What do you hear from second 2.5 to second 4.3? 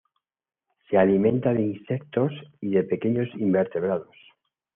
y pequeños invertebrados.